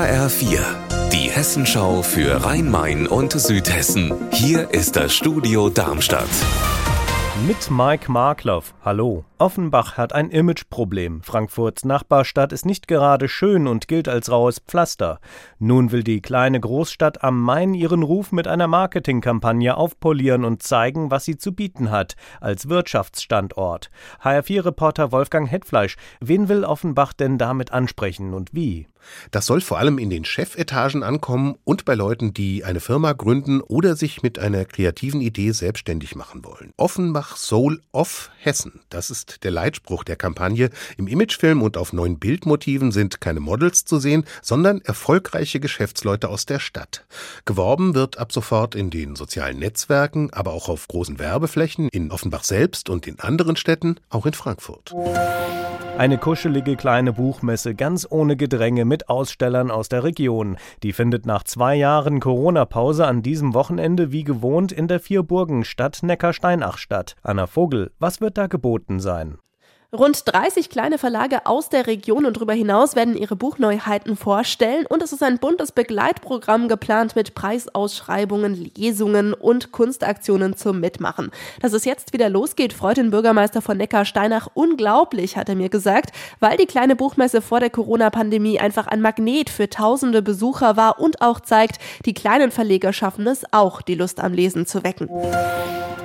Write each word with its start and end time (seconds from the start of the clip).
HR4, 0.00 0.60
die 1.12 1.30
Hessenschau 1.30 2.00
für 2.00 2.42
Rhein-Main 2.42 3.06
und 3.06 3.32
Südhessen. 3.32 4.14
Hier 4.32 4.70
ist 4.70 4.96
das 4.96 5.14
Studio 5.14 5.68
Darmstadt. 5.68 6.24
Mit 7.46 7.70
Mike 7.70 8.10
Markloff. 8.10 8.72
Hallo. 8.82 9.26
Offenbach 9.36 9.98
hat 9.98 10.14
ein 10.14 10.30
Imageproblem. 10.30 11.22
Frankfurts 11.22 11.84
Nachbarstadt 11.84 12.54
ist 12.54 12.64
nicht 12.64 12.88
gerade 12.88 13.28
schön 13.28 13.66
und 13.66 13.88
gilt 13.88 14.08
als 14.08 14.30
raues 14.30 14.60
Pflaster. 14.60 15.20
Nun 15.58 15.92
will 15.92 16.02
die 16.02 16.22
kleine 16.22 16.60
Großstadt 16.60 17.22
am 17.22 17.38
Main 17.38 17.74
ihren 17.74 18.02
Ruf 18.02 18.32
mit 18.32 18.48
einer 18.48 18.68
Marketingkampagne 18.68 19.76
aufpolieren 19.76 20.46
und 20.46 20.62
zeigen, 20.62 21.10
was 21.10 21.26
sie 21.26 21.36
zu 21.36 21.52
bieten 21.52 21.90
hat 21.90 22.16
als 22.40 22.70
Wirtschaftsstandort. 22.70 23.90
HR4-Reporter 24.22 25.12
Wolfgang 25.12 25.50
Hetfleisch. 25.50 25.98
Wen 26.20 26.48
will 26.48 26.64
Offenbach 26.64 27.12
denn 27.12 27.36
damit 27.36 27.70
ansprechen 27.70 28.32
und 28.32 28.54
wie? 28.54 28.88
Das 29.30 29.46
soll 29.46 29.60
vor 29.60 29.78
allem 29.78 29.98
in 29.98 30.10
den 30.10 30.24
Chefetagen 30.24 31.02
ankommen 31.02 31.56
und 31.64 31.84
bei 31.84 31.94
Leuten, 31.94 32.34
die 32.34 32.64
eine 32.64 32.80
Firma 32.80 33.12
gründen 33.12 33.60
oder 33.60 33.96
sich 33.96 34.22
mit 34.22 34.38
einer 34.38 34.64
kreativen 34.64 35.20
Idee 35.20 35.52
selbstständig 35.52 36.14
machen 36.16 36.44
wollen. 36.44 36.72
Offenbach 36.76 37.36
Soul 37.36 37.80
of 37.92 38.30
Hessen. 38.38 38.80
Das 38.88 39.10
ist 39.10 39.44
der 39.44 39.50
Leitspruch 39.50 40.04
der 40.04 40.16
Kampagne. 40.16 40.70
Im 40.96 41.06
Imagefilm 41.06 41.62
und 41.62 41.76
auf 41.76 41.92
neuen 41.92 42.18
Bildmotiven 42.18 42.92
sind 42.92 43.20
keine 43.20 43.40
Models 43.40 43.84
zu 43.84 43.98
sehen, 43.98 44.24
sondern 44.42 44.80
erfolgreiche 44.82 45.60
Geschäftsleute 45.60 46.28
aus 46.28 46.46
der 46.46 46.58
Stadt. 46.58 47.06
Geworben 47.44 47.94
wird 47.94 48.18
ab 48.18 48.32
sofort 48.32 48.74
in 48.74 48.90
den 48.90 49.16
sozialen 49.16 49.58
Netzwerken, 49.58 50.32
aber 50.32 50.52
auch 50.52 50.68
auf 50.68 50.88
großen 50.88 51.18
Werbeflächen 51.18 51.88
in 51.88 52.10
Offenbach 52.10 52.44
selbst 52.44 52.88
und 52.90 53.06
in 53.06 53.18
anderen 53.20 53.56
Städten, 53.56 53.96
auch 54.08 54.26
in 54.26 54.34
Frankfurt. 54.34 54.94
Eine 56.00 56.16
kuschelige 56.16 56.76
kleine 56.76 57.12
Buchmesse 57.12 57.74
ganz 57.74 58.06
ohne 58.08 58.34
Gedränge 58.34 58.86
mit 58.86 59.10
Ausstellern 59.10 59.70
aus 59.70 59.90
der 59.90 60.02
Region. 60.02 60.56
Die 60.82 60.94
findet 60.94 61.26
nach 61.26 61.44
zwei 61.44 61.74
Jahren 61.74 62.20
Corona-Pause 62.20 63.06
an 63.06 63.20
diesem 63.20 63.52
Wochenende 63.52 64.10
wie 64.10 64.24
gewohnt 64.24 64.72
in 64.72 64.88
der 64.88 64.98
Vierburgenstadt 64.98 66.02
Neckarsteinach 66.02 66.78
statt. 66.78 67.16
Anna 67.22 67.46
Vogel, 67.46 67.90
was 67.98 68.22
wird 68.22 68.38
da 68.38 68.46
geboten 68.46 68.98
sein? 68.98 69.36
Rund 69.92 70.22
30 70.24 70.70
kleine 70.70 70.98
Verlage 70.98 71.46
aus 71.46 71.68
der 71.68 71.88
Region 71.88 72.24
und 72.24 72.36
darüber 72.36 72.52
hinaus 72.52 72.94
werden 72.94 73.16
ihre 73.16 73.34
Buchneuheiten 73.34 74.16
vorstellen 74.16 74.86
und 74.86 75.02
es 75.02 75.12
ist 75.12 75.20
ein 75.24 75.38
buntes 75.38 75.72
Begleitprogramm 75.72 76.68
geplant 76.68 77.16
mit 77.16 77.34
Preisausschreibungen, 77.34 78.70
Lesungen 78.76 79.34
und 79.34 79.72
Kunstaktionen 79.72 80.56
zum 80.56 80.78
Mitmachen. 80.78 81.32
Dass 81.60 81.72
es 81.72 81.84
jetzt 81.84 82.12
wieder 82.12 82.28
losgeht, 82.28 82.72
freut 82.72 82.98
den 82.98 83.10
Bürgermeister 83.10 83.62
von 83.62 83.78
Neckarsteinach 83.78 84.46
unglaublich, 84.54 85.36
hat 85.36 85.48
er 85.48 85.56
mir 85.56 85.70
gesagt, 85.70 86.14
weil 86.38 86.56
die 86.56 86.66
kleine 86.66 86.94
Buchmesse 86.94 87.42
vor 87.42 87.58
der 87.58 87.70
Corona-Pandemie 87.70 88.60
einfach 88.60 88.86
ein 88.86 89.00
Magnet 89.00 89.50
für 89.50 89.68
tausende 89.68 90.22
Besucher 90.22 90.76
war 90.76 91.00
und 91.00 91.20
auch 91.20 91.40
zeigt, 91.40 91.80
die 92.06 92.14
kleinen 92.14 92.52
Verleger 92.52 92.92
schaffen 92.92 93.26
es 93.26 93.42
auch, 93.50 93.82
die 93.82 93.96
Lust 93.96 94.20
am 94.20 94.34
Lesen 94.34 94.66
zu 94.66 94.84
wecken. 94.84 95.10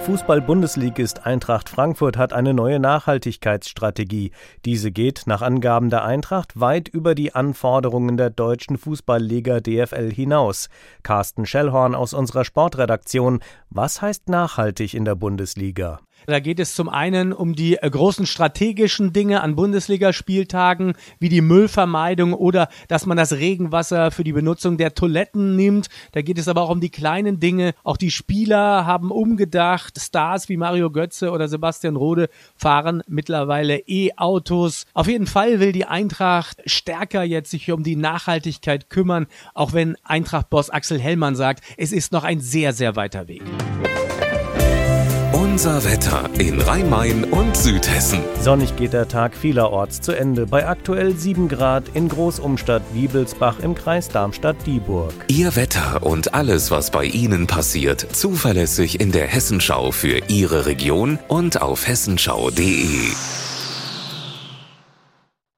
Fußball-Bundesligist 0.00 1.26
Eintracht 1.26 1.68
Frankfurt 1.68 2.16
hat 2.16 2.32
eine 2.32 2.54
neue 2.54 2.80
Nachhaltigkeitsstrategie. 2.80 4.32
Diese 4.64 4.90
geht 4.90 5.22
nach 5.26 5.42
Angaben 5.42 5.90
der 5.90 6.04
Eintracht 6.04 6.58
weit 6.58 6.88
über 6.88 7.14
die 7.14 7.34
Anforderungen 7.34 8.16
der 8.16 8.30
deutschen 8.30 8.78
Fußballliga 8.78 9.60
DFL 9.60 10.10
hinaus. 10.10 10.68
Carsten 11.02 11.44
Schellhorn 11.44 11.94
aus 11.94 12.14
unserer 12.14 12.44
Sportredaktion. 12.44 13.40
Was 13.68 14.00
heißt 14.00 14.28
nachhaltig 14.30 14.94
in 14.94 15.04
der 15.04 15.16
Bundesliga? 15.16 16.00
Da 16.26 16.40
geht 16.40 16.60
es 16.60 16.74
zum 16.74 16.88
einen 16.88 17.32
um 17.32 17.54
die 17.54 17.76
äh, 17.76 17.88
großen 17.88 18.26
strategischen 18.26 19.12
Dinge 19.12 19.42
an 19.42 19.56
Bundesligaspieltagen, 19.56 20.94
wie 21.18 21.28
die 21.28 21.40
Müllvermeidung 21.40 22.34
oder 22.34 22.68
dass 22.88 23.06
man 23.06 23.16
das 23.16 23.32
Regenwasser 23.32 24.10
für 24.10 24.24
die 24.24 24.32
Benutzung 24.32 24.76
der 24.76 24.94
Toiletten 24.94 25.56
nimmt. 25.56 25.88
Da 26.12 26.22
geht 26.22 26.38
es 26.38 26.48
aber 26.48 26.62
auch 26.62 26.70
um 26.70 26.80
die 26.80 26.90
kleinen 26.90 27.40
Dinge. 27.40 27.74
Auch 27.84 27.96
die 27.96 28.10
Spieler 28.10 28.86
haben 28.86 29.10
umgedacht. 29.10 29.98
Stars 30.00 30.48
wie 30.48 30.56
Mario 30.56 30.90
Götze 30.90 31.30
oder 31.30 31.48
Sebastian 31.48 31.96
Rode 31.96 32.28
fahren 32.56 33.02
mittlerweile 33.08 33.78
E-Autos. 33.86 34.86
Auf 34.94 35.08
jeden 35.08 35.26
Fall 35.26 35.60
will 35.60 35.72
die 35.72 35.84
Eintracht 35.84 36.62
stärker 36.66 37.22
jetzt 37.22 37.50
sich 37.50 37.70
um 37.72 37.82
die 37.82 37.96
Nachhaltigkeit 37.96 38.90
kümmern, 38.90 39.26
auch 39.54 39.72
wenn 39.72 39.96
Eintracht-Boss 40.04 40.70
Axel 40.70 41.00
Hellmann 41.00 41.36
sagt, 41.36 41.64
es 41.76 41.92
ist 41.92 42.12
noch 42.12 42.24
ein 42.24 42.40
sehr, 42.40 42.72
sehr 42.72 42.96
weiter 42.96 43.28
Weg. 43.28 43.42
Unser 45.60 45.84
Wetter 45.84 46.30
in 46.38 46.58
Rhein-Main 46.58 47.24
und 47.24 47.54
Südhessen. 47.54 48.20
Sonnig 48.40 48.76
geht 48.76 48.94
der 48.94 49.08
Tag 49.08 49.36
vielerorts 49.36 50.00
zu 50.00 50.12
Ende. 50.12 50.46
Bei 50.46 50.66
aktuell 50.66 51.14
7 51.14 51.50
Grad 51.50 51.84
in 51.92 52.08
Großumstadt 52.08 52.80
Wiebelsbach 52.94 53.58
im 53.58 53.74
Kreis 53.74 54.08
Darmstadt-Dieburg. 54.08 55.12
Ihr 55.28 55.54
Wetter 55.56 56.02
und 56.02 56.32
alles, 56.32 56.70
was 56.70 56.90
bei 56.90 57.04
Ihnen 57.04 57.46
passiert, 57.46 58.06
zuverlässig 58.10 59.00
in 59.00 59.12
der 59.12 59.26
Hessenschau 59.26 59.92
für 59.92 60.22
Ihre 60.28 60.64
Region 60.64 61.18
und 61.28 61.60
auf 61.60 61.86
hessenschau.de. 61.86 63.10